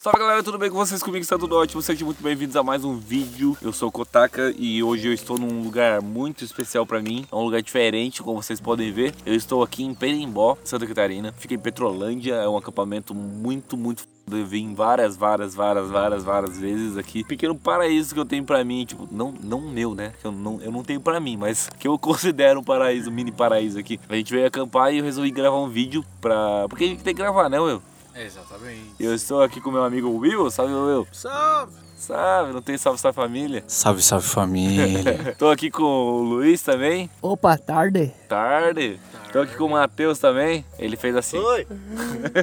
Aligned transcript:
Fala 0.00 0.16
galera, 0.16 0.44
tudo 0.44 0.58
bem 0.58 0.70
com 0.70 0.76
vocês? 0.76 1.02
Comigo 1.02 1.22
está 1.22 1.36
tudo 1.36 1.56
ótimo, 1.56 1.82
sejam 1.82 2.06
muito 2.06 2.22
bem-vindos 2.22 2.54
a 2.54 2.62
mais 2.62 2.84
um 2.84 2.96
vídeo. 2.96 3.58
Eu 3.60 3.72
sou 3.72 3.88
o 3.88 3.90
Kotaka 3.90 4.54
e 4.56 4.80
hoje 4.80 5.08
eu 5.08 5.12
estou 5.12 5.36
num 5.36 5.60
lugar 5.60 6.00
muito 6.00 6.44
especial 6.44 6.86
pra 6.86 7.02
mim, 7.02 7.26
é 7.32 7.34
um 7.34 7.42
lugar 7.42 7.60
diferente, 7.60 8.22
como 8.22 8.40
vocês 8.40 8.60
podem 8.60 8.92
ver. 8.92 9.12
Eu 9.26 9.34
estou 9.34 9.60
aqui 9.60 9.82
em 9.82 9.92
Perimbó, 9.92 10.56
Santa 10.62 10.86
Catarina, 10.86 11.34
fica 11.36 11.54
em 11.54 11.58
Petrolândia, 11.58 12.34
é 12.34 12.48
um 12.48 12.56
acampamento 12.56 13.12
muito, 13.12 13.76
muito 13.76 14.04
eu 14.30 14.46
vim 14.46 14.72
várias, 14.72 15.16
várias, 15.16 15.56
várias, 15.56 15.90
várias, 15.90 16.22
várias 16.22 16.60
vezes 16.60 16.96
aqui. 16.96 17.24
Pequeno 17.24 17.56
paraíso 17.56 18.14
que 18.14 18.20
eu 18.20 18.24
tenho 18.24 18.44
pra 18.44 18.62
mim, 18.62 18.84
tipo, 18.84 19.08
não, 19.10 19.34
não 19.42 19.62
meu, 19.62 19.96
né? 19.96 20.12
Que 20.20 20.28
eu 20.28 20.30
não, 20.30 20.60
eu 20.60 20.70
não 20.70 20.84
tenho 20.84 21.00
pra 21.00 21.18
mim, 21.18 21.36
mas 21.36 21.68
que 21.76 21.88
eu 21.88 21.98
considero 21.98 22.60
um 22.60 22.64
paraíso, 22.64 23.10
um 23.10 23.12
mini 23.12 23.32
paraíso 23.32 23.76
aqui. 23.76 23.98
A 24.08 24.14
gente 24.14 24.32
veio 24.32 24.46
acampar 24.46 24.94
e 24.94 24.98
eu 24.98 25.04
resolvi 25.04 25.32
gravar 25.32 25.58
um 25.58 25.68
vídeo 25.68 26.04
pra. 26.20 26.68
Porque 26.68 26.84
a 26.84 26.86
gente 26.86 27.02
tem 27.02 27.12
que 27.12 27.20
gravar, 27.20 27.48
né, 27.48 27.58
Will? 27.58 27.82
Exatamente. 28.18 28.94
Eu 28.98 29.14
estou 29.14 29.42
aqui 29.42 29.60
com 29.60 29.70
meu 29.70 29.84
amigo 29.84 30.10
Will, 30.10 30.50
salve 30.50 30.74
Will. 30.74 31.06
Salve! 31.12 31.88
Salve, 31.98 32.52
não 32.52 32.62
tem 32.62 32.78
salve 32.78 33.00
salve 33.00 33.16
família? 33.16 33.64
Salve, 33.66 34.00
salve 34.00 34.26
família. 34.26 35.34
Tô 35.36 35.48
aqui 35.48 35.68
com 35.68 35.82
o 35.82 36.22
Luiz 36.22 36.62
também. 36.62 37.10
Opa, 37.20 37.58
tarde. 37.58 38.12
Tarde. 38.28 39.00
Tô 39.32 39.40
aqui 39.40 39.56
com 39.56 39.64
o 39.64 39.70
Matheus 39.70 40.18
também. 40.18 40.64
Ele 40.78 40.96
fez 40.96 41.14
assim. 41.16 41.38
Oi! 41.38 41.66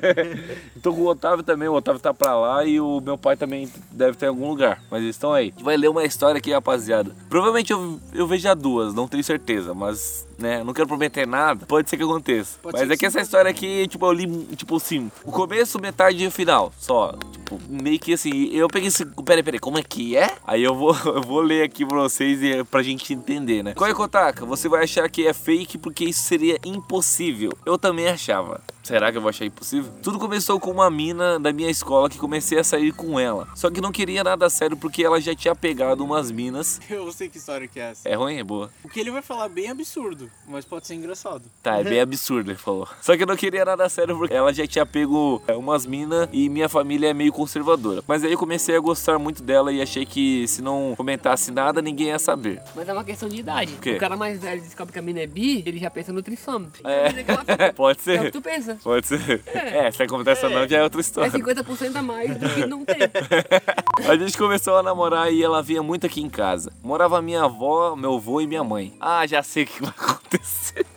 Tô 0.84 0.94
com 0.94 1.02
o 1.02 1.08
Otávio 1.08 1.44
também. 1.44 1.70
O 1.70 1.73
Otávio 1.73 2.02
tá 2.02 2.14
pra 2.14 2.38
lá 2.38 2.66
e 2.66 2.80
o 2.81 3.00
meu 3.00 3.17
pai 3.17 3.38
também 3.38 3.72
deve 3.92 4.12
estar 4.12 4.26
em 4.26 4.30
algum 4.30 4.50
lugar. 4.50 4.84
Mas 4.92 5.02
eles 5.02 5.16
estão 5.16 5.31
aí. 5.31 5.48
A 5.48 5.52
gente 5.52 5.64
vai 5.64 5.78
ler 5.78 5.88
uma 5.88 6.03
história 6.03 6.38
aqui, 6.38 6.52
rapaziada. 6.52 7.16
Provavelmente 7.30 7.72
eu, 7.72 8.00
eu 8.14 8.28
vejo 8.28 8.48
a 8.50 8.53
duas, 8.53 8.94
não 8.94 9.08
tenho 9.08 9.23
certeza. 9.23 9.73
Mas, 9.73 10.28
né, 10.38 10.63
não 10.63 10.73
quero 10.73 10.88
prometer 10.88 11.25
nada. 11.25 11.66
Pode 11.66 11.89
ser 11.89 11.98
que 11.98 12.03
aconteça. 12.03 12.57
Pode 12.62 12.77
mas 12.77 12.89
é 12.89 12.98
que 12.98 13.05
que 13.05 13.07
essa 13.07 13.21
história 13.21 13.49
aqui, 13.52 13.88
tipo, 13.88 14.05
eu 14.05 14.12
li, 14.12 14.27
tipo 14.55 14.75
assim, 14.75 15.11
o 15.23 15.31
começo, 15.31 15.80
metade 15.80 16.23
e 16.23 16.27
o 16.27 16.31
final. 16.31 16.73
Só. 16.80 17.13
Tipo, 17.31 17.59
meio 17.70 17.99
que 17.99 18.13
assim, 18.13 18.49
eu 18.52 18.67
peguei 18.67 18.88
esse. 18.88 19.05
Peraí, 19.05 19.44
peraí, 19.44 19.59
como 19.59 19.77
é 19.77 19.84
que 19.84 20.17
é? 20.17 20.31
Aí 20.45 20.63
eu 20.63 20.73
vou, 20.73 20.95
eu 21.05 21.21
vou 21.21 21.41
ler 21.41 21.64
aqui 21.64 21.86
pra 21.86 22.00
vocês 22.00 22.42
e 22.42 22.64
pra 22.64 22.81
gente 22.81 23.14
entender, 23.14 23.64
né? 23.64 23.73
Qual 23.75 23.89
é, 23.89 23.94
Kotaka? 23.94 24.45
Você 24.45 24.67
vai 24.67 24.83
achar 24.83 25.08
que 25.09 25.27
é 25.27 25.33
fake 25.33 25.77
porque 25.77 26.05
isso 26.05 26.23
seria 26.23 26.58
impossível. 26.66 27.52
Eu 27.66 27.77
também 27.77 28.08
achava. 28.08 28.61
Será 28.86 29.11
que 29.11 29.17
eu 29.17 29.22
vou 29.22 29.30
achar 29.30 29.45
impossível? 29.45 29.91
Tudo 30.03 30.19
começou 30.19 30.59
com 30.59 30.69
uma 30.69 30.91
mina 30.91 31.39
da 31.39 31.52
minha 31.52 31.72
escola 31.72 32.08
que 32.08 32.19
comecei 32.19 32.59
a 32.59 32.64
sair 32.64 32.92
com 32.92 33.19
ela. 33.19 33.47
Só 33.55 33.72
que 33.72 33.81
não 33.81 33.92
queria 33.92 34.23
nada 34.23 34.47
sério 34.47 34.77
porque 34.77 35.03
ela 35.03 35.19
já 35.19 35.33
tinha 35.33 35.55
pegado 35.55 36.03
umas 36.03 36.30
minas. 36.30 36.80
Eu 36.88 37.11
sei 37.11 37.27
que 37.27 37.39
história 37.39 37.67
que 37.67 37.80
é 37.80 37.89
essa. 37.92 38.08
É 38.08 38.14
ruim, 38.14 38.38
é 38.38 38.44
boa. 38.44 38.69
O 38.83 38.88
que 38.89 39.00
ele 39.00 39.09
vai 39.09 39.23
falar 39.23 39.45
é 39.45 39.50
bem 39.50 39.69
absurdo, 39.72 40.30
mas 40.47 40.64
pode 40.66 40.86
ser 40.86 40.94
engraçado. 40.94 41.42
Tá, 41.64 41.80
é 41.80 41.83
bem 41.83 42.00
absurdo, 42.00 42.52
ele 42.52 42.59
falou. 42.59 42.88
Só 43.02 43.17
que 43.17 43.23
eu 43.23 43.27
não 43.27 43.36
queria 43.36 43.66
nada 43.66 43.89
sério 43.89 44.16
porque 44.16 44.33
ela 44.36 44.53
já 44.53 44.67
tinha 44.67 44.86
pego 44.86 45.42
é, 45.47 45.55
umas 45.55 45.88
minas 45.88 46.30
e 46.31 46.47
minha 46.47 46.70
família 46.70 47.09
é 47.09 47.14
meio 47.14 47.33
conservadora. 47.33 48.03
Mas 48.08 48.23
aí 48.23 48.31
eu 48.33 48.38
comecei 48.38 48.75
a 48.77 48.80
gostar 48.80 49.17
muito 49.17 49.42
dela 49.42 49.73
e 49.73 49.81
achei 49.81 50.05
que 50.05 50.47
se 50.47 50.61
não 50.61 50.94
comentasse 50.95 51.49
nada, 51.49 51.81
ninguém 51.81 52.08
ia 52.09 52.20
saber. 52.20 52.61
Mas 52.75 52.88
é 52.88 52.94
uma 52.94 53.03
questão 53.03 53.27
de 53.27 53.38
idade. 53.38 53.73
quê? 53.81 53.94
O 53.95 53.99
cara 53.99 54.16
mais 54.16 54.39
velho 54.39 54.61
descobre 54.61 54.94
que 54.94 54.99
a 54.99 55.02
mina 55.02 55.22
é 55.22 55.27
bi, 55.27 55.64
ele 55.66 55.80
já 55.80 55.89
pensa 55.89 56.14
no 56.14 56.22
trissômetro. 56.22 56.81
É. 56.88 57.16
Pode 57.73 57.97
É 57.99 58.02
o 58.02 58.03
ser. 58.03 58.22
que 58.25 58.31
tu 58.31 58.42
pensa. 58.42 58.75
Pode 58.84 59.08
ser. 59.08 59.42
É, 59.54 59.90
se 59.92 60.04
acontece 60.04 60.45
ou 60.45 60.52
não, 60.52 60.68
já 60.68 60.78
é 60.80 60.84
outra 60.84 61.00
É 61.00 61.02
história. 61.02 61.31
50% 61.31 61.95
a 61.95 62.02
mais 62.02 62.38
do 62.38 62.50
que 62.50 62.66
não 62.66 62.84
tem. 62.86 62.98
A 64.09 64.16
gente 64.17 64.38
começou 64.38 64.78
a 64.78 64.84
namorar 64.84 65.32
e 65.32 65.42
ela 65.44 65.62
vinha 65.62 65.82
muito 65.82 66.06
aqui 66.06 66.22
em 66.22 66.30
casa. 66.30 66.72
Morava 66.84 67.22
minha 67.22 67.44
avó, 67.44 67.95
meu 67.95 68.16
avô 68.16 68.42
e 68.42 68.48
minha 68.48 68.64
mãe. 68.64 68.94
Ah, 69.00 69.26
já 69.26 69.42
sei 69.44 69.64
o 69.64 69.67
que 69.67 69.82
vai 69.82 69.92
acontecer. 69.98 70.86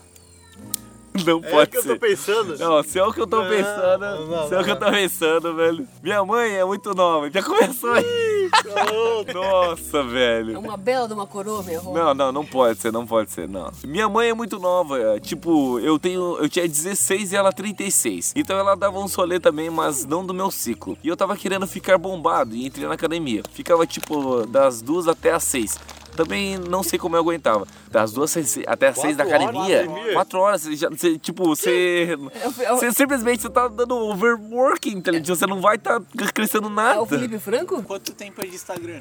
Não 1.26 1.38
É 1.42 1.50
pode 1.50 1.68
o 1.68 1.70
que 1.72 1.76
eu 1.78 1.82
ser. 1.82 1.88
tô 1.94 1.98
pensando. 1.98 2.58
Não, 2.58 2.82
se 2.82 2.98
é 2.98 3.04
o 3.04 3.12
que 3.12 3.20
eu 3.20 3.26
tô 3.26 3.42
Não, 3.42 3.48
pensando, 3.50 4.26
não, 4.28 4.48
se 4.48 4.54
é 4.54 4.60
o 4.60 4.64
que 4.64 4.70
eu 4.70 4.78
não. 4.78 4.86
tô 4.86 4.90
pensando, 4.92 5.54
velho. 5.56 5.88
Minha 6.00 6.24
mãe 6.24 6.52
é 6.52 6.64
muito 6.64 6.94
nova, 6.94 7.28
já 7.28 7.42
começou 7.42 7.92
aí. 7.94 8.04
Nossa, 9.34 9.98
É 9.98 10.02
velho. 10.02 10.58
uma 10.58 10.76
bela 10.76 11.06
de 11.06 11.14
uma 11.14 11.26
coroa, 11.26 11.62
minha 11.62 11.78
avó. 11.78 11.92
Não, 11.92 12.14
não, 12.14 12.32
não 12.32 12.46
pode 12.46 12.78
ser, 12.80 12.92
não 12.92 13.06
pode 13.06 13.30
ser, 13.30 13.48
não. 13.48 13.70
Minha 13.84 14.08
mãe 14.08 14.28
é 14.30 14.34
muito 14.34 14.58
nova, 14.58 14.98
é, 14.98 15.20
tipo, 15.20 15.78
eu 15.80 15.98
tenho, 15.98 16.36
eu 16.38 16.48
tinha 16.48 16.66
16 16.68 17.32
e 17.32 17.36
ela 17.36 17.52
36. 17.52 18.32
Então 18.36 18.58
ela 18.58 18.74
dava 18.74 18.98
um 18.98 19.08
solê 19.08 19.38
também, 19.40 19.70
mas 19.70 20.04
não 20.04 20.24
do 20.24 20.34
meu 20.34 20.50
ciclo. 20.50 20.96
E 21.02 21.08
eu 21.08 21.16
tava 21.16 21.36
querendo 21.36 21.66
ficar 21.66 21.98
bombado 21.98 22.54
e 22.54 22.66
entrei 22.66 22.86
na 22.86 22.94
academia. 22.94 23.42
Ficava 23.52 23.86
tipo 23.86 24.46
das 24.46 24.80
duas 24.82 25.08
até 25.08 25.32
as 25.32 25.44
seis. 25.44 25.78
Também 26.18 26.58
não 26.58 26.82
sei 26.82 26.98
como 26.98 27.14
eu 27.14 27.20
aguentava. 27.20 27.64
Das 27.92 28.12
duas 28.12 28.28
seis- 28.32 28.58
até 28.66 28.88
as 28.88 28.98
seis 28.98 29.16
da 29.16 29.24
horas 29.24 29.40
academia. 29.40 29.82
academia? 29.84 30.12
Quatro 30.14 30.40
horas, 30.40 30.62
você 30.62 30.74
já, 30.74 30.88
você, 30.90 31.16
tipo, 31.16 31.44
você. 31.44 32.18
É 32.58 32.64
é 32.64 32.70
Você 32.74 32.90
simplesmente 32.90 33.42
você 33.42 33.48
tá 33.48 33.68
dando 33.68 33.94
overworking, 33.96 35.00
tá 35.00 35.12
ligado? 35.12 35.26
Você 35.36 35.46
não 35.46 35.60
vai 35.60 35.78
tá 35.78 36.02
crescendo 36.34 36.66
é 36.66 36.70
o 36.70 36.74
nada. 36.74 37.06
Felipe 37.06 37.38
Franco? 37.38 37.80
Quanto 37.84 38.12
tempo 38.12 38.42
é 38.42 38.46
de 38.46 38.54
Instagram? 38.56 39.00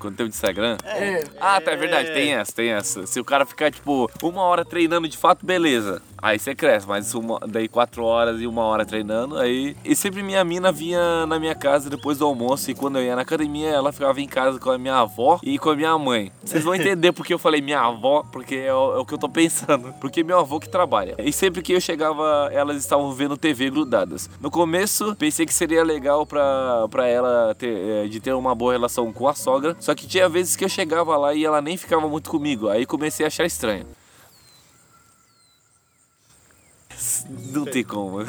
Quanto 0.00 0.16
tempo 0.16 0.30
de 0.30 0.34
Instagram? 0.34 0.76
É. 0.84 1.24
Ah, 1.40 1.60
tá, 1.60 1.70
é 1.72 1.76
verdade, 1.76 2.10
tem 2.12 2.32
essa, 2.34 2.52
tem 2.52 2.70
essa. 2.70 3.06
Se 3.06 3.20
o 3.20 3.24
cara 3.24 3.46
ficar, 3.46 3.70
tipo, 3.70 4.10
uma 4.22 4.42
hora 4.42 4.64
treinando 4.64 5.06
de 5.06 5.16
fato, 5.16 5.46
beleza. 5.46 6.02
Aí 6.22 6.38
você 6.38 6.54
cresce, 6.54 6.86
mas 6.86 7.14
uma, 7.14 7.38
daí 7.46 7.68
quatro 7.68 8.04
horas 8.04 8.40
e 8.40 8.46
uma 8.46 8.62
hora 8.62 8.84
treinando, 8.84 9.38
aí... 9.38 9.76
E 9.84 9.96
sempre 9.96 10.22
minha 10.22 10.44
mina 10.44 10.70
vinha 10.70 11.26
na 11.26 11.38
minha 11.38 11.54
casa 11.54 11.88
depois 11.88 12.18
do 12.18 12.24
almoço, 12.24 12.70
e 12.70 12.74
quando 12.74 12.98
eu 12.98 13.04
ia 13.04 13.16
na 13.16 13.22
academia, 13.22 13.68
ela 13.68 13.92
ficava 13.92 14.20
em 14.20 14.28
casa 14.28 14.58
com 14.58 14.70
a 14.70 14.78
minha 14.78 14.96
avó 14.96 15.40
e 15.42 15.58
com 15.58 15.70
a 15.70 15.76
minha 15.76 15.96
mãe. 15.98 16.32
Vocês 16.42 16.64
vão 16.64 16.74
entender 16.76 17.12
porque 17.12 17.32
eu 17.32 17.38
falei 17.38 17.60
minha 17.60 17.80
avó, 17.80 18.24
porque 18.30 18.54
é 18.56 18.74
o, 18.74 18.96
é 18.96 18.98
o 18.98 19.04
que 19.04 19.14
eu 19.14 19.18
tô 19.18 19.28
pensando. 19.28 19.94
Porque 20.00 20.20
é 20.20 20.22
meu 20.22 20.38
avô 20.38 20.60
que 20.60 20.68
trabalha. 20.68 21.14
E 21.18 21.32
sempre 21.32 21.62
que 21.62 21.72
eu 21.72 21.80
chegava, 21.80 22.50
elas 22.52 22.76
estavam 22.76 23.12
vendo 23.12 23.36
TV 23.36 23.70
grudadas. 23.70 24.28
No 24.40 24.50
começo, 24.50 25.14
pensei 25.16 25.46
que 25.46 25.54
seria 25.54 25.82
legal 25.82 26.26
pra, 26.26 26.86
pra 26.90 27.06
ela 27.06 27.54
ter, 27.54 27.76
eh, 27.76 28.08
de 28.08 28.20
ter 28.20 28.32
uma 28.34 28.54
boa 28.54 28.72
relação 28.72 29.12
com 29.12 29.28
a 29.28 29.34
sogra, 29.34 29.76
só 29.80 29.94
que 29.94 30.06
tinha 30.06 30.28
vezes 30.28 30.56
que 30.56 30.64
eu 30.64 30.68
chegava 30.68 31.16
lá 31.16 31.34
e 31.34 31.44
ela 31.44 31.60
nem 31.60 31.76
ficava 31.76 32.08
muito 32.08 32.30
comigo. 32.30 32.68
Aí 32.68 32.86
comecei 32.86 33.24
a 33.24 33.28
achar 33.28 33.44
estranho. 33.44 33.86
Não 37.28 37.64
tem 37.64 37.82
como. 37.84 38.20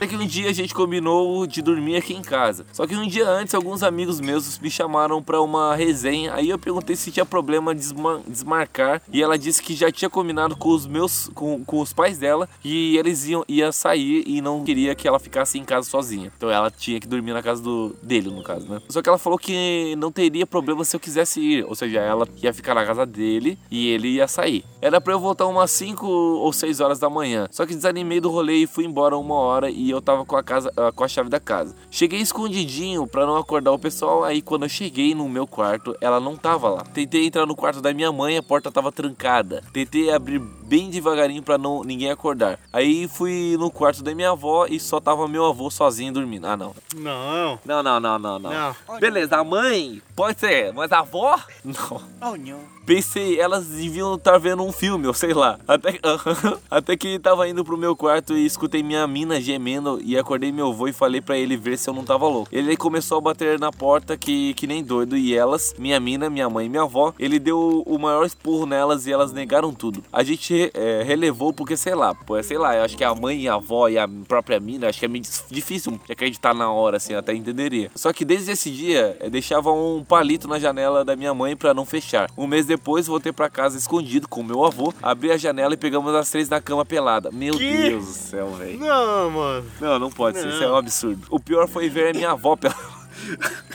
É 0.00 0.06
que 0.06 0.16
um 0.16 0.26
dia 0.26 0.48
a 0.50 0.52
gente 0.52 0.74
combinou 0.74 1.46
de 1.46 1.62
dormir 1.62 1.96
aqui 1.96 2.14
em 2.14 2.22
casa. 2.22 2.66
Só 2.72 2.86
que 2.86 2.94
um 2.94 3.06
dia 3.06 3.28
antes, 3.28 3.54
alguns 3.54 3.82
amigos 3.82 4.20
meus 4.20 4.58
me 4.58 4.70
chamaram 4.70 5.22
pra 5.22 5.40
uma 5.40 5.74
resenha. 5.74 6.34
Aí 6.34 6.48
eu 6.50 6.58
perguntei 6.58 6.96
se 6.96 7.10
tinha 7.10 7.24
problema 7.26 7.74
desma- 7.74 8.20
desmarcar. 8.26 9.00
E 9.12 9.22
ela 9.22 9.38
disse 9.38 9.62
que 9.62 9.74
já 9.74 9.90
tinha 9.90 10.08
combinado 10.10 10.56
com 10.56 10.68
os 10.70 10.86
meus, 10.86 11.28
com, 11.34 11.64
com 11.64 11.80
os 11.80 11.92
pais 11.92 12.18
dela, 12.18 12.48
e 12.64 12.96
eles 12.96 13.26
iam 13.26 13.44
ia 13.48 13.72
sair 13.72 14.24
e 14.26 14.40
não 14.40 14.64
queria 14.64 14.94
que 14.94 15.06
ela 15.08 15.18
ficasse 15.18 15.58
em 15.58 15.64
casa 15.64 15.88
sozinha. 15.88 16.32
Então 16.36 16.50
ela 16.50 16.70
tinha 16.70 17.00
que 17.00 17.06
dormir 17.06 17.32
na 17.32 17.42
casa 17.42 17.62
do, 17.62 17.94
dele, 18.02 18.30
no 18.30 18.42
caso, 18.42 18.66
né? 18.68 18.80
Só 18.88 19.00
que 19.02 19.08
ela 19.08 19.18
falou 19.18 19.38
que 19.38 19.94
não 19.96 20.10
teria 20.12 20.46
problema 20.46 20.84
se 20.84 20.94
eu 20.96 21.00
quisesse 21.00 21.40
ir. 21.40 21.64
Ou 21.64 21.74
seja, 21.74 22.00
ela 22.00 22.26
ia 22.42 22.52
ficar 22.52 22.74
na 22.74 22.84
casa 22.84 23.04
dele 23.06 23.58
e 23.70 23.88
ele 23.88 24.08
ia 24.08 24.28
sair. 24.28 24.64
Era 24.80 25.00
pra 25.00 25.12
eu 25.12 25.20
voltar 25.20 25.46
umas 25.46 25.70
5 25.70 26.06
ou 26.06 26.52
6 26.52 26.80
horas 26.80 26.98
da 26.98 27.08
manhã. 27.08 27.48
Só 27.50 27.64
que 27.66 27.74
desanimei 27.74 28.03
do 28.20 28.30
rolê 28.30 28.56
e 28.56 28.66
fui 28.66 28.84
embora 28.84 29.16
uma 29.16 29.34
hora 29.34 29.70
e 29.70 29.90
eu 29.90 30.00
tava 30.00 30.24
com 30.24 30.36
a 30.36 30.42
casa 30.42 30.72
ah, 30.76 30.92
com 30.92 31.04
a 31.04 31.08
chave 31.08 31.28
da 31.28 31.40
casa. 31.40 31.74
Cheguei 31.90 32.20
escondidinho 32.20 33.06
pra 33.06 33.26
não 33.26 33.36
acordar 33.36 33.72
o 33.72 33.78
pessoal. 33.78 34.24
Aí 34.24 34.40
quando 34.40 34.64
eu 34.64 34.68
cheguei 34.68 35.14
no 35.14 35.28
meu 35.28 35.46
quarto, 35.46 35.96
ela 36.00 36.20
não 36.20 36.36
tava 36.36 36.68
lá. 36.68 36.82
Tentei 36.82 37.26
entrar 37.26 37.46
no 37.46 37.56
quarto 37.56 37.80
da 37.80 37.92
minha 37.92 38.12
mãe, 38.12 38.36
a 38.36 38.42
porta 38.42 38.70
tava 38.70 38.92
trancada. 38.92 39.62
Tentei 39.72 40.10
abrir 40.10 40.38
bem 40.38 40.90
devagarinho 40.90 41.42
pra 41.42 41.58
não 41.58 41.82
ninguém 41.82 42.10
acordar. 42.10 42.58
Aí 42.72 43.08
fui 43.08 43.56
no 43.58 43.70
quarto 43.70 44.02
da 44.02 44.14
minha 44.14 44.30
avó 44.30 44.66
e 44.66 44.78
só 44.80 45.00
tava 45.00 45.28
meu 45.28 45.44
avô 45.46 45.70
sozinho 45.70 46.12
dormindo. 46.12 46.46
Ah, 46.46 46.56
não. 46.56 46.74
Não. 46.94 47.58
Não, 47.64 47.82
não, 47.82 48.00
não, 48.00 48.18
não, 48.18 48.38
não. 48.38 48.50
Não. 48.50 49.00
Beleza, 49.00 49.36
a 49.36 49.44
mãe 49.44 50.02
pode 50.14 50.38
ser, 50.40 50.72
mas 50.72 50.92
a 50.92 51.00
avó? 51.00 51.38
Não. 51.64 52.00
Oh, 52.20 52.36
não. 52.36 52.60
Pensei, 52.86 53.40
elas 53.40 53.66
deviam 53.66 54.14
estar 54.14 54.36
vendo 54.36 54.62
um 54.62 54.70
filme, 54.70 55.06
ou 55.06 55.14
sei 55.14 55.32
lá. 55.32 55.58
Até, 55.66 55.98
até 56.70 56.96
que 56.96 57.18
tava 57.18 57.48
indo 57.48 57.64
pro 57.64 57.78
meu 57.78 57.96
quarto 57.96 58.34
e 58.34 58.44
escutei 58.44 58.82
minha 58.82 59.06
mina 59.06 59.40
gemendo 59.40 59.98
e 60.04 60.18
acordei 60.18 60.52
meu 60.52 60.68
avô 60.68 60.86
e 60.86 60.92
falei 60.92 61.20
pra 61.20 61.38
ele 61.38 61.56
ver 61.56 61.78
se 61.78 61.88
eu 61.88 61.94
não 61.94 62.04
tava 62.04 62.28
louco. 62.28 62.48
Ele 62.52 62.76
começou 62.76 63.18
a 63.18 63.20
bater 63.22 63.58
na 63.58 63.72
porta 63.72 64.16
que, 64.16 64.52
que 64.54 64.66
nem 64.66 64.84
doido 64.84 65.16
e 65.16 65.34
elas, 65.34 65.74
minha 65.78 65.98
mina, 65.98 66.28
minha 66.28 66.48
mãe 66.50 66.66
e 66.66 66.68
minha 66.68 66.82
avó, 66.82 67.14
ele 67.18 67.38
deu 67.38 67.82
o 67.86 67.98
maior 67.98 68.26
esporro 68.26 68.66
nelas 68.66 69.06
e 69.06 69.12
elas 69.12 69.32
negaram 69.32 69.72
tudo. 69.72 70.04
A 70.12 70.22
gente 70.22 70.70
é, 70.74 71.02
relevou 71.02 71.54
porque, 71.54 71.76
sei 71.76 71.94
lá, 71.94 72.14
pô, 72.14 72.40
sei 72.42 72.58
lá, 72.58 72.76
eu 72.76 72.84
acho 72.84 72.96
que 72.96 73.04
a 73.04 73.14
mãe 73.14 73.40
e 73.42 73.48
a 73.48 73.54
avó 73.54 73.88
e 73.88 73.98
a 73.98 74.06
própria 74.28 74.60
mina, 74.60 74.88
acho 74.88 74.98
que 74.98 75.06
é 75.06 75.08
meio 75.08 75.24
difícil 75.50 75.98
de 76.04 76.12
acreditar 76.12 76.54
na 76.54 76.70
hora, 76.70 76.98
assim, 76.98 77.14
até 77.14 77.34
entenderia. 77.34 77.90
Só 77.94 78.12
que 78.12 78.26
desde 78.26 78.52
esse 78.52 78.70
dia, 78.70 79.16
eu 79.20 79.30
deixava 79.30 79.72
um 79.72 80.04
palito 80.04 80.46
na 80.46 80.58
janela 80.58 81.02
da 81.02 81.16
minha 81.16 81.32
mãe 81.32 81.56
pra 81.56 81.72
não 81.72 81.86
fechar. 81.86 82.30
Um 82.36 82.46
mês 82.46 82.66
depois, 82.66 82.73
voltei 82.76 83.32
pra 83.32 83.48
casa 83.48 83.76
escondido 83.78 84.28
com 84.28 84.42
meu 84.42 84.64
avô, 84.64 84.92
abri 85.02 85.30
a 85.32 85.36
janela 85.36 85.74
e 85.74 85.76
pegamos 85.76 86.14
as 86.14 86.30
três 86.30 86.48
na 86.48 86.60
cama 86.60 86.84
pelada. 86.84 87.30
Meu 87.32 87.54
Que? 87.56 87.76
Deus 87.90 88.06
do 88.06 88.12
céu, 88.12 88.50
velho. 88.52 88.78
Não, 88.78 89.30
mano. 89.30 89.66
Não, 89.80 89.98
não 89.98 90.10
pode 90.10 90.38
ser, 90.38 90.46
Não. 90.46 90.54
isso 90.54 90.64
é 90.64 90.70
um 90.70 90.76
absurdo. 90.76 91.26
O 91.30 91.38
pior 91.40 91.68
foi 91.68 91.88
ver 91.88 92.10
a 92.10 92.12
minha 92.12 92.30
avó 92.32 92.56
pelada. 92.56 92.78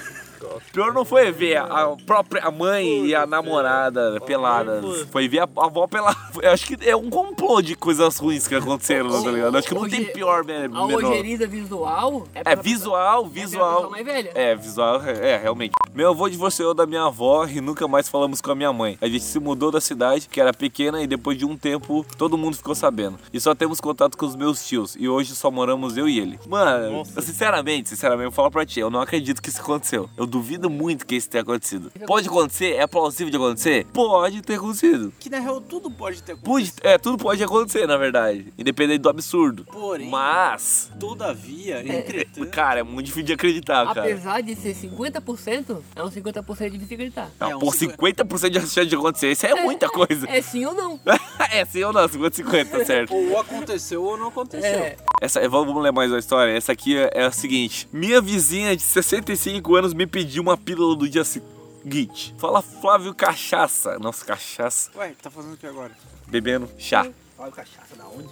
Pior 0.71 0.93
não 0.93 1.03
foi 1.03 1.31
ver 1.31 1.57
a 1.57 1.95
própria 2.05 2.49
mãe 2.51 3.05
e 3.07 3.15
a 3.15 3.25
namorada 3.25 4.19
peladas. 4.25 5.01
Foi 5.11 5.27
ver 5.27 5.39
a 5.39 5.43
avó 5.43 5.87
pelada. 5.87 6.17
Eu 6.41 6.51
acho 6.51 6.65
que 6.65 6.89
é 6.89 6.95
um 6.95 7.09
complô 7.09 7.61
de 7.61 7.75
coisas 7.75 8.17
ruins 8.17 8.47
que 8.47 8.55
aconteceram, 8.55 9.09
tá 9.23 9.31
ligado? 9.31 9.57
Acho 9.57 9.67
que 9.67 9.73
não 9.73 9.89
tem 9.89 10.05
pior 10.05 10.43
me- 10.45 10.53
A 10.53 10.67
menor. 10.69 11.03
ojeriza 11.03 11.47
visual 11.47 12.23
é, 12.33 12.41
É 12.53 12.55
visual, 12.55 13.25
é 13.25 13.29
visual. 13.29 13.91
É, 14.35 14.55
visual, 14.55 15.01
é, 15.03 15.37
realmente. 15.37 15.71
Meu 15.99 16.11
avô 16.11 16.29
divorciou 16.29 16.73
da 16.73 16.85
minha 16.85 17.03
avó 17.03 17.45
e 17.45 17.59
nunca 17.59 17.85
mais 17.85 18.07
falamos 18.07 18.39
com 18.39 18.49
a 18.49 18.55
minha 18.55 18.71
mãe. 18.71 18.97
A 19.01 19.07
gente 19.09 19.25
se 19.25 19.37
mudou 19.37 19.69
da 19.69 19.81
cidade, 19.81 20.29
que 20.29 20.39
era 20.39 20.53
pequena, 20.53 21.03
e 21.03 21.05
depois 21.05 21.37
de 21.37 21.45
um 21.45 21.57
tempo 21.57 22.05
todo 22.17 22.37
mundo 22.37 22.55
ficou 22.55 22.73
sabendo. 22.73 23.19
E 23.33 23.39
só 23.41 23.53
temos 23.53 23.81
contato 23.81 24.17
com 24.17 24.25
os 24.25 24.33
meus 24.33 24.65
tios. 24.65 24.95
E 24.97 25.09
hoje 25.09 25.35
só 25.35 25.51
moramos 25.51 25.97
eu 25.97 26.07
e 26.07 26.17
ele. 26.17 26.39
Mano, 26.47 27.03
sinceramente, 27.03 27.89
sinceramente, 27.89 28.27
eu 28.27 28.31
falo 28.31 28.49
pra 28.49 28.65
ti, 28.65 28.79
eu 28.79 28.89
não 28.89 29.01
acredito 29.01 29.41
que 29.41 29.49
isso 29.49 29.59
aconteceu. 29.59 30.09
Eu 30.15 30.25
duvido 30.25 30.69
muito 30.69 31.05
que 31.05 31.17
isso 31.17 31.29
tenha 31.29 31.41
acontecido. 31.41 31.91
Pode 32.07 32.29
acontecer? 32.29 32.75
É 32.75 32.87
plausível 32.87 33.29
de 33.29 33.35
acontecer? 33.35 33.85
Pode 33.87 34.41
ter 34.41 34.53
acontecido. 34.53 35.11
Que 35.19 35.29
na 35.29 35.39
real 35.39 35.59
tudo 35.59 35.91
pode 35.91 36.23
ter 36.23 36.31
acontecido. 36.31 36.79
é, 36.81 36.97
tudo 36.97 37.17
pode 37.17 37.43
acontecer, 37.43 37.85
na 37.85 37.97
verdade. 37.97 38.53
Independente 38.57 38.99
do 39.01 39.09
absurdo. 39.09 39.65
Porém, 39.65 40.09
Mas, 40.09 40.89
todavia, 40.97 41.81
entretanto, 41.81 42.49
cara, 42.51 42.79
é 42.79 42.83
muito 42.83 43.07
difícil 43.07 43.25
de 43.25 43.33
acreditar, 43.33 43.85
cara. 43.93 44.03
Apesar 44.03 44.39
de 44.39 44.55
ser 44.55 44.73
50%, 44.73 45.88
é 45.95 46.03
um 46.03 46.09
50% 46.09 46.69
de 46.69 46.83
acreditar. 46.93 47.29
Não, 47.39 47.51
É, 47.51 47.55
um 47.55 47.59
pô, 47.59 47.67
50% 47.71 48.49
de 48.49 48.59
chance 48.61 48.85
de 48.85 48.95
acontecer, 48.95 49.31
isso 49.31 49.45
é 49.45 49.55
muita 49.55 49.89
coisa. 49.89 50.29
É 50.29 50.41
sim 50.41 50.65
ou 50.65 50.73
não? 50.73 50.99
É 51.51 51.65
sim 51.65 51.83
ou 51.83 51.91
não, 51.93 52.07
50-50, 52.07 52.69
tá 52.69 52.85
certo. 52.85 53.15
ou 53.15 53.39
aconteceu 53.39 54.03
ou 54.03 54.17
não 54.17 54.27
aconteceu. 54.27 54.69
É. 54.69 54.97
Essa, 55.21 55.47
vamos 55.49 55.81
ler 55.81 55.91
mais 55.91 56.11
uma 56.11 56.19
história. 56.19 56.51
Essa 56.51 56.73
aqui 56.73 56.97
é, 56.97 57.09
é 57.13 57.23
a 57.25 57.31
seguinte: 57.31 57.87
Minha 57.91 58.21
vizinha 58.21 58.75
de 58.75 58.83
65 58.83 59.75
anos 59.75 59.93
me 59.93 60.05
pediu 60.05 60.43
uma 60.43 60.57
pílula 60.57 60.95
do 60.95 61.09
dia 61.09 61.23
seguinte. 61.23 62.35
Fala 62.37 62.61
Flávio 62.61 63.15
Cachaça. 63.15 63.97
Nossa, 63.99 64.23
cachaça. 64.25 64.91
Ué, 64.95 65.13
tá 65.21 65.29
fazendo 65.31 65.53
o 65.53 65.57
que 65.57 65.65
agora? 65.65 65.91
Bebendo 66.27 66.69
chá. 66.77 67.07
Olha 67.37 67.49
o 67.49 67.51
cachaça 67.51 67.95
da 67.97 68.05
onde? 68.05 68.29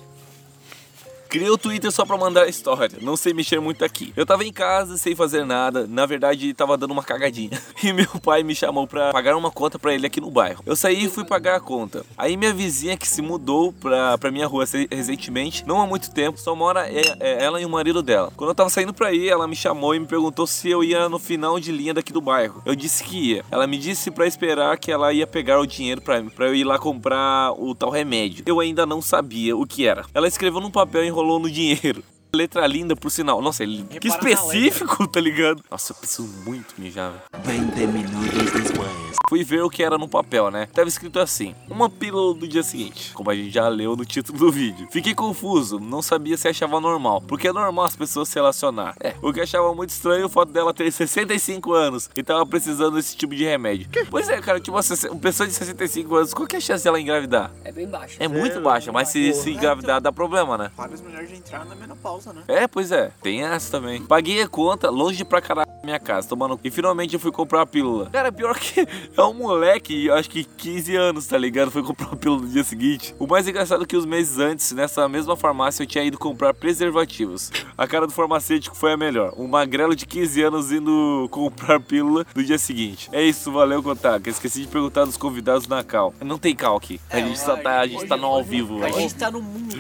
Criei 1.27 1.50
o 1.50 1.57
Twitter 1.57 1.91
só 1.91 2.06
pra 2.06 2.18
mandar 2.18 2.47
história. 2.47 2.97
Não 3.01 3.15
sei 3.18 3.33
mexer 3.33 3.59
muito 3.59 3.83
aqui. 3.83 4.13
Eu 4.15 4.25
tava 4.25 4.44
em 4.45 4.51
casa 4.51 4.97
sem 4.97 5.15
fazer 5.15 5.45
nada. 5.45 5.85
Na 5.88 6.06
verdade, 6.06 6.53
tava 6.53 6.77
dando 6.77 6.91
uma 6.91 7.03
cagadinha. 7.03 7.59
E 7.83 7.94
meu 7.94 8.07
pai 8.24 8.44
me 8.44 8.56
chamou 8.56 8.88
pra 8.88 9.12
pagar 9.13 9.35
uma 9.38 9.51
conta 9.51 9.77
pra 9.79 9.94
ele 9.94 10.06
aqui 10.07 10.19
no 10.19 10.31
bairro. 10.31 10.63
Eu 10.65 10.75
saí 10.75 11.06
e 11.06 11.09
fui 11.09 11.24
pagar 11.24 11.56
a 11.56 11.59
conta. 11.59 12.03
Aí 12.18 12.35
minha 12.35 12.53
vizinha 12.53 12.97
que 12.97 13.07
se 13.07 13.21
mudou 13.21 13.71
pra, 13.71 14.18
pra 14.18 14.31
minha 14.31 14.47
rua 14.47 14.65
recentemente, 14.91 15.63
não 15.65 15.79
há 15.81 15.85
muito 15.85 16.12
tempo, 16.12 16.39
só 16.39 16.56
mora 16.56 16.88
é- 16.89 17.44
ela 17.44 17.62
e 17.62 17.65
o 17.65 17.69
marido 17.69 18.01
dela. 18.01 18.31
Quando 18.35 18.50
eu 18.50 18.56
tava 18.56 18.69
saindo 18.69 18.94
pra 18.94 19.13
ir, 19.13 19.29
ela 19.29 19.47
me 19.47 19.56
chamou 19.56 19.94
e 19.95 20.00
me 20.00 20.07
perguntou 20.07 20.45
se 20.47 20.69
eu 20.69 20.83
ia 20.83 21.07
no 21.07 21.19
final 21.19 21.59
de 21.59 21.71
linha 21.71 21.94
daqui 21.94 22.12
do 22.12 22.19
bairro. 22.21 22.62
Eu 22.65 22.75
disse 22.75 23.03
que 23.03 23.18
ia. 23.33 23.45
Ela 23.51 23.68
me 23.68 23.77
disse 23.77 24.09
pra 24.12 24.25
esperar 24.27 24.77
que 24.77 24.91
ela 24.91 25.13
ia 25.13 25.27
pegar 25.27 25.59
o 25.59 25.65
dinheiro 25.68 26.01
pra, 26.01 26.21
pra 26.24 26.47
eu 26.47 26.56
ir 26.56 26.63
lá 26.63 26.77
comprar 26.79 27.53
o 27.53 27.74
tal 27.75 27.89
remédio. 27.89 28.44
Eu 28.47 28.59
ainda 28.59 28.85
não 28.85 29.01
sabia 29.01 29.56
o 29.56 29.65
que 29.65 29.85
era. 29.85 30.06
Ela 30.13 30.27
escreveu 30.27 30.59
num 30.59 30.71
papel 30.71 31.06
e 31.06 31.09
enrolou 31.17 31.39
no 31.39 31.49
dinheiro. 31.49 32.03
Letra 32.33 32.68
linda, 32.68 32.95
por 32.95 33.09
sinal. 33.09 33.41
Nossa, 33.41 33.63
ele, 33.63 33.83
que 33.83 34.09
Repara 34.09 34.31
específico, 34.31 35.07
tá 35.07 35.19
ligado? 35.19 35.63
Nossa, 35.69 35.94
eu 35.94 35.95
preciso 35.97 36.27
muito 36.45 36.75
mijar, 36.77 37.12
velho. 37.44 37.62
20 37.62 37.88
minutos 37.88 38.51
después. 38.53 39.07
Fui 39.29 39.44
ver 39.44 39.62
o 39.62 39.69
que 39.69 39.83
era 39.83 39.97
no 39.97 40.07
papel, 40.07 40.50
né? 40.50 40.68
Tava 40.74 40.88
escrito 40.88 41.19
assim: 41.19 41.53
uma 41.69 41.89
pílula 41.89 42.33
do 42.33 42.47
dia 42.47 42.63
seguinte, 42.63 43.12
como 43.13 43.29
a 43.29 43.35
gente 43.35 43.50
já 43.51 43.68
leu 43.68 43.95
no 43.95 44.06
título 44.06 44.38
do 44.38 44.51
vídeo. 44.51 44.88
Fiquei 44.91 45.13
confuso, 45.13 45.79
não 45.79 46.01
sabia 46.01 46.38
se 46.38 46.47
achava 46.47 46.79
normal, 46.79 47.21
porque 47.21 47.50
é 47.50 47.53
normal 47.53 47.85
as 47.85 47.95
pessoas 47.95 48.29
se 48.29 48.35
relacionar. 48.35 48.95
É, 49.01 49.13
o 49.21 49.33
que 49.33 49.41
achava 49.41 49.74
muito 49.74 49.89
estranho 49.89 50.24
é 50.24 50.25
o 50.25 50.29
fato 50.29 50.51
dela 50.51 50.74
ter 50.74 50.89
65 50.91 51.74
anos 51.74 52.09
e 52.15 52.24
tava 52.24 52.45
precisando 52.45 52.95
desse 52.95 53.18
tipo 53.18 53.35
de 53.35 53.44
remédio. 53.44 53.89
Pois 54.09 54.29
é, 54.29 54.39
cara, 54.39 54.59
tipo, 54.59 54.77
uma 54.77 55.19
pessoa 55.19 55.47
de 55.47 55.53
65 55.53 56.15
anos, 56.15 56.33
qual 56.33 56.47
que 56.47 56.56
é 56.56 56.59
a 56.59 56.62
chance 56.62 56.83
dela 56.83 57.00
engravidar? 57.00 57.51
É 57.63 57.71
bem 57.71 57.88
baixo. 57.88 58.15
É 58.19 58.27
muito 58.27 58.62
baixa, 58.62 58.91
mas 58.91 59.09
se, 59.09 59.33
se 59.33 59.51
engravidar 59.51 60.00
dá 60.00 60.12
problema, 60.12 60.57
né? 60.57 60.71
Várias 60.75 61.01
mulheres 61.01 61.29
já 61.29 61.35
entraram 61.35 61.65
na 61.65 61.75
menopausa, 61.75 62.16
né? 62.33 62.43
É, 62.47 62.67
pois 62.67 62.91
é, 62.91 63.11
tem 63.21 63.43
essa 63.43 63.71
também. 63.71 64.01
Paguei 64.01 64.41
a 64.41 64.47
conta 64.47 64.89
longe 64.89 65.23
pra 65.25 65.41
caralho 65.41 65.67
da 65.67 65.81
minha 65.83 65.99
casa, 65.99 66.27
tomando. 66.27 66.59
E 66.63 66.69
finalmente 66.71 67.13
eu 67.13 67.19
fui 67.19 67.31
comprar 67.31 67.61
a 67.61 67.65
pílula. 67.65 68.09
Cara, 68.11 68.31
pior 68.31 68.57
que 68.57 68.81
é 69.15 69.21
um 69.23 69.33
moleque, 69.33 70.09
acho 70.11 70.29
que 70.29 70.43
15 70.43 70.95
anos, 70.95 71.27
tá 71.27 71.37
ligado? 71.37 71.71
Foi 71.71 71.83
comprar 71.83 72.13
a 72.13 72.15
pílula 72.15 72.41
no 72.41 72.47
dia 72.47 72.63
seguinte. 72.63 73.15
O 73.19 73.27
mais 73.27 73.47
engraçado 73.47 73.83
é 73.83 73.85
que 73.85 73.95
os 73.95 74.05
meses 74.05 74.37
antes, 74.39 74.71
nessa 74.71 75.07
mesma 75.07 75.35
farmácia, 75.35 75.83
eu 75.83 75.87
tinha 75.87 76.03
ido 76.03 76.17
comprar 76.17 76.53
preservativos. 76.53 77.51
A 77.77 77.87
cara 77.87 78.07
do 78.07 78.13
farmacêutico 78.13 78.75
foi 78.75 78.93
a 78.93 78.97
melhor. 78.97 79.33
Um 79.37 79.47
magrelo 79.47 79.95
de 79.95 80.05
15 80.05 80.41
anos 80.43 80.71
indo 80.71 81.27
comprar 81.31 81.79
pílula 81.79 82.25
no 82.35 82.43
dia 82.43 82.57
seguinte. 82.57 83.09
É 83.11 83.23
isso, 83.23 83.51
valeu, 83.51 83.81
Kotaka. 83.83 84.29
Esqueci 84.29 84.61
de 84.61 84.67
perguntar 84.67 85.05
dos 85.05 85.17
convidados 85.17 85.67
na 85.67 85.83
cal. 85.83 86.13
Não 86.21 86.37
tem 86.37 86.55
cal 86.55 86.75
aqui. 86.77 86.99
A 87.09 87.19
É, 87.19 87.25
gente 87.25 87.39
só 87.39 87.55
tá, 87.57 87.79
a 87.81 87.87
gente 87.87 87.97
hoje- 87.99 88.07
tá 88.07 88.17
no 88.17 88.25
ao 88.25 88.39
hoje- 88.39 88.49
vivo. 88.49 88.77
A 88.77 88.81
velho. 88.87 88.95
gente 88.99 89.15
tá 89.15 89.29
no 89.31 89.41
mundo. 89.41 89.77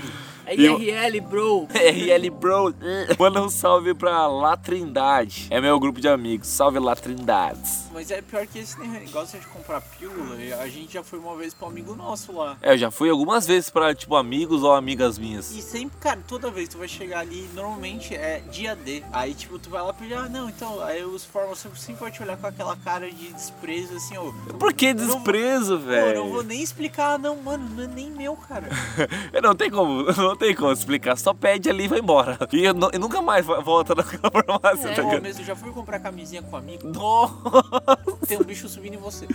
É 0.47 0.55
IRL, 0.55 1.19
bro. 1.19 1.67
RL 1.75 2.29
Bro, 2.29 2.73
manda 3.19 3.41
um 3.41 3.49
salve 3.49 3.93
pra 3.93 4.27
Latrindade. 4.27 5.47
É 5.49 5.59
meu 5.59 5.77
grupo 5.77 5.99
de 5.99 6.07
amigos. 6.07 6.47
Salve 6.47 6.79
Latrindades. 6.79 7.86
Mas 7.97 8.11
é 8.11 8.21
pior 8.21 8.45
que 8.45 8.59
esse 8.59 8.79
negócio 8.79 9.39
de 9.39 9.47
comprar 9.47 9.81
pílula. 9.81 10.35
A 10.61 10.67
gente 10.67 10.93
já 10.93 11.03
foi 11.03 11.17
uma 11.17 11.35
vez 11.35 11.51
pra 11.55 11.65
um 11.65 11.71
amigo 11.71 11.95
nosso 11.95 12.31
lá. 12.31 12.55
É, 12.61 12.73
eu 12.73 12.77
já 12.77 12.91
fui 12.91 13.09
algumas 13.09 13.47
vezes 13.47 13.71
pra, 13.71 13.95
tipo, 13.95 14.15
amigos 14.15 14.61
ou 14.61 14.71
amigas 14.71 15.17
minhas. 15.17 15.49
E 15.49 15.63
sempre, 15.63 15.97
cara, 15.97 16.19
toda 16.27 16.51
vez 16.51 16.69
tu 16.69 16.77
vai 16.77 16.87
chegar 16.87 17.21
ali, 17.21 17.49
normalmente 17.55 18.13
é 18.13 18.39
dia 18.51 18.75
D. 18.75 19.01
Aí, 19.11 19.33
tipo, 19.33 19.57
tu 19.57 19.71
vai 19.71 19.81
lá 19.81 19.91
pedir, 19.93 20.13
ah, 20.13 20.29
não, 20.29 20.47
então, 20.47 20.79
aí 20.83 21.03
os 21.03 21.25
farmacêuticos 21.25 21.81
sempre 21.81 22.01
vai 22.01 22.11
te 22.11 22.21
olhar 22.21 22.37
com 22.37 22.45
aquela 22.45 22.75
cara 22.75 23.09
de 23.11 23.33
desprezo, 23.33 23.95
assim, 23.95 24.15
ó. 24.15 24.31
Por 24.59 24.73
que 24.73 24.87
Eu 24.89 24.93
desprezo, 24.93 25.79
Pô, 25.79 25.91
eu 25.91 26.15
não 26.15 26.23
vou 26.29 26.35
velho? 26.43 26.47
nem 26.49 26.61
explicar, 26.61 27.17
não, 27.17 27.35
mano, 27.37 27.67
não 27.75 27.83
é 27.83 27.87
nem 27.87 28.11
meu, 28.11 28.35
cara. 28.35 28.67
Não 29.41 29.55
tem 29.55 29.69
como, 29.71 30.03
não 30.17 30.35
tem 30.35 30.53
como 30.55 30.71
explicar. 30.71 31.17
Só 31.17 31.33
pede 31.33 31.69
ali 31.69 31.85
e 31.85 31.87
vai 31.87 31.99
embora. 31.99 32.37
E, 32.51 32.63
eu 32.65 32.73
nu- 32.73 32.89
nunca 32.99 33.21
mais 33.21 33.45
vo- 33.45 33.61
volta 33.61 33.95
naquela 33.95 34.29
farmácia, 34.45 34.89
É, 34.89 34.93
tá 34.93 35.01
ligado? 35.01 35.21
mesmo, 35.23 35.43
já 35.43 35.55
fui 35.55 35.71
comprar 35.71 35.99
camisinha 35.99 36.41
com 36.41 36.51
um 36.55 36.59
amigo, 36.59 36.87
Nossa. 36.87 37.86
Tem 38.27 38.37
um 38.37 38.43
bicho 38.43 38.67
subindo 38.67 38.95
em 38.95 38.97
você. 38.97 39.27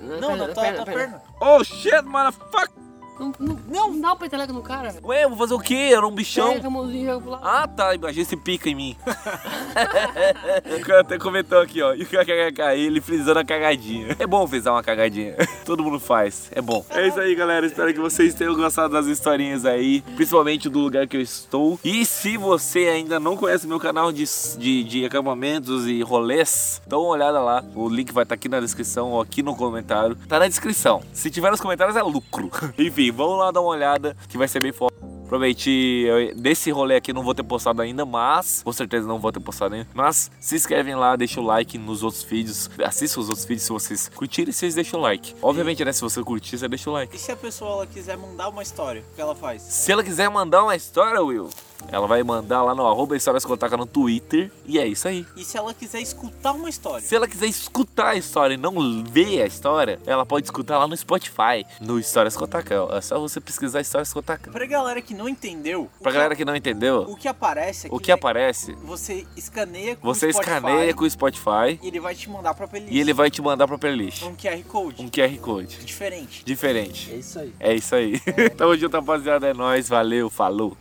Não, 0.00 0.20
Não, 0.20 0.36
na 0.36 0.48
tua, 0.48 0.72
tua 0.72 0.84
perna. 0.84 1.22
Oh, 1.40 1.62
shit, 1.62 2.02
motherfucker. 2.02 2.70
Não, 3.18 3.32
não, 3.38 3.58
não 3.68 4.00
dá 4.00 4.16
pra 4.16 4.26
entregar 4.26 4.48
no 4.48 4.62
cara. 4.62 4.94
Ué, 5.04 5.24
eu 5.24 5.28
vou 5.28 5.38
fazer 5.38 5.54
o 5.54 5.58
quê? 5.58 5.90
Era 5.92 6.06
um 6.06 6.10
bichão. 6.10 6.54
Pega 6.54 6.66
a 6.66 6.70
mãozinha 6.70 7.02
e 7.02 7.06
joga 7.06 7.20
pro 7.20 7.30
lado. 7.30 7.42
Ah, 7.46 7.68
tá. 7.68 7.94
Imagina 7.94 8.22
esse 8.22 8.36
pica 8.36 8.68
em 8.68 8.74
mim. 8.74 8.96
o 10.76 10.80
cara 10.80 11.00
até 11.00 11.18
comentou 11.18 11.60
aqui, 11.60 11.82
ó. 11.82 11.94
E 11.94 12.02
o 12.02 12.06
KKK, 12.06 12.76
ele 12.76 13.00
frisando 13.00 13.38
a 13.38 13.44
cagadinha. 13.44 14.16
É 14.18 14.26
bom 14.26 14.46
frisar 14.46 14.74
uma 14.74 14.82
cagadinha. 14.82 15.34
Todo 15.64 15.82
mundo 15.82 15.98
faz. 15.98 16.50
É 16.52 16.60
bom. 16.60 16.84
É 16.90 17.06
isso 17.06 17.20
aí, 17.20 17.34
galera. 17.34 17.66
Espero 17.66 17.92
que 17.92 18.00
vocês 18.00 18.34
tenham 18.34 18.54
gostado 18.54 18.92
das 18.92 19.06
historinhas 19.06 19.64
aí. 19.64 20.02
Principalmente 20.16 20.68
do 20.68 20.78
lugar 20.78 21.06
que 21.06 21.16
eu 21.16 21.20
estou. 21.20 21.78
E 21.84 22.04
se 22.04 22.36
você 22.36 22.88
ainda 22.88 23.18
não 23.18 23.36
conhece 23.36 23.66
meu 23.66 23.78
canal 23.78 24.12
de, 24.12 24.24
de, 24.58 24.84
de 24.84 25.04
acampamentos 25.04 25.86
e 25.86 26.02
rolês, 26.02 26.80
dá 26.86 26.98
uma 26.98 27.08
olhada 27.08 27.40
lá. 27.40 27.64
O 27.74 27.88
link 27.88 28.12
vai 28.12 28.24
estar 28.24 28.34
aqui 28.34 28.48
na 28.48 28.60
descrição 28.60 29.10
ou 29.10 29.20
aqui 29.20 29.42
no 29.42 29.56
comentário. 29.56 30.16
Tá 30.28 30.38
na 30.38 30.48
descrição. 30.48 31.02
Se 31.12 31.30
tiver 31.30 31.50
nos 31.50 31.60
comentários 31.60 31.96
é 31.96 32.02
lucro. 32.02 32.50
Enfim, 32.78 33.01
vamos 33.10 33.38
lá 33.38 33.50
dar 33.50 33.60
uma 33.60 33.70
olhada 33.70 34.16
que 34.28 34.38
vai 34.38 34.48
ser 34.48 34.60
bem 34.60 34.72
foda. 34.72 34.92
Prometi, 35.28 36.04
eu- 36.06 36.34
desse 36.34 36.70
rolê 36.70 36.96
aqui 36.96 37.10
não 37.10 37.22
vou 37.22 37.34
ter 37.34 37.42
postado 37.42 37.80
ainda, 37.80 38.04
mas 38.04 38.60
com 38.62 38.70
certeza 38.72 39.08
não 39.08 39.18
vou 39.18 39.32
ter 39.32 39.40
postado 39.40 39.74
ainda. 39.74 39.88
Mas 39.94 40.30
se 40.38 40.54
inscrevem 40.56 40.94
lá, 40.94 41.16
deixa 41.16 41.40
o 41.40 41.42
like 41.42 41.78
nos 41.78 42.02
outros 42.02 42.22
vídeos, 42.22 42.68
assista 42.84 43.18
os 43.18 43.30
outros 43.30 43.46
vídeos 43.46 43.62
se 43.64 43.72
vocês 43.72 44.08
curtirem, 44.14 44.52
vocês 44.52 44.74
deixam 44.74 45.00
o 45.00 45.02
like. 45.02 45.34
Obviamente, 45.40 45.82
né, 45.86 45.92
se 45.92 46.02
você 46.02 46.22
curtir, 46.22 46.58
você 46.58 46.68
deixa 46.68 46.90
o 46.90 46.92
like. 46.92 47.16
E 47.16 47.18
se 47.18 47.32
a 47.32 47.36
pessoa 47.36 47.70
ela 47.72 47.86
quiser 47.86 48.18
mandar 48.18 48.50
uma 48.50 48.62
história, 48.62 49.02
o 49.10 49.14
que 49.14 49.20
ela 49.22 49.34
faz? 49.34 49.62
Se 49.62 49.90
ela 49.90 50.04
quiser 50.04 50.28
mandar 50.28 50.64
uma 50.64 50.76
história, 50.76 51.22
Will, 51.22 51.48
ela 51.90 52.06
vai 52.06 52.22
mandar 52.22 52.62
lá 52.62 52.74
no 52.74 52.86
arroba 52.86 53.16
Histórias 53.16 53.44
Contaca 53.44 53.76
no 53.76 53.86
Twitter. 53.86 54.50
E 54.66 54.78
é 54.78 54.86
isso 54.86 55.08
aí. 55.08 55.26
E 55.36 55.44
se 55.44 55.56
ela 55.56 55.72
quiser 55.74 56.00
escutar 56.00 56.52
uma 56.52 56.68
história? 56.68 57.06
Se 57.06 57.14
ela 57.14 57.26
quiser 57.28 57.46
escutar 57.46 58.10
a 58.10 58.14
história 58.16 58.54
e 58.54 58.56
não 58.56 59.02
ver 59.04 59.42
a 59.42 59.46
história, 59.46 59.98
ela 60.06 60.24
pode 60.24 60.46
escutar 60.46 60.78
lá 60.78 60.86
no 60.86 60.96
Spotify, 60.96 61.64
no 61.80 61.98
Histórias 61.98 62.36
Contaca. 62.36 62.74
É 62.92 63.00
só 63.00 63.18
você 63.18 63.40
pesquisar 63.40 63.80
Histórias 63.80 64.12
Contaca. 64.12 64.50
Pra 64.50 64.66
galera 64.66 65.00
que 65.02 65.14
não 65.14 65.28
entendeu, 65.28 65.88
Pra 66.00 66.10
que- 66.10 66.16
galera 66.16 66.36
que 66.36 66.44
não 66.44 66.54
entendeu, 66.56 67.02
o 67.08 67.16
que 67.16 67.28
aparece 67.28 67.86
aqui 67.86 67.96
o 67.96 67.98
que 67.98 68.12
aparece, 68.12 68.74
Você 68.82 69.26
escaneia 69.36 69.96
com 69.96 70.06
você 70.06 70.26
o 70.26 70.32
Spotify 70.32 70.50
escaneia 70.56 70.94
com 70.94 71.04
o 71.04 71.10
Spotify 71.10 71.78
e 71.82 71.88
ele 71.88 72.00
vai 72.00 72.14
te 72.14 72.28
mandar 72.30 72.54
pra 72.54 72.66
playlist. 72.68 72.92
e 72.94 72.98
ele 73.00 73.12
vai 73.12 73.30
te 73.30 73.42
mandar 73.42 73.66
pra 73.66 73.78
playlist. 73.78 74.22
um 74.22 74.34
QR 74.34 74.62
Code 74.64 75.02
Um 75.02 75.08
QR 75.08 75.38
Code. 75.38 75.78
diferente. 75.84 76.44
Diferente. 76.44 77.10
É 77.12 77.16
isso 77.16 77.38
aí. 77.38 77.52
É 77.60 77.74
isso 77.74 77.94
aí. 77.94 78.20
Tamo 78.56 78.76
junto, 78.76 78.94
rapaziada. 78.96 79.48
É 79.48 79.54
nóis. 79.54 79.88
Valeu, 79.88 80.30
falou. 80.30 80.76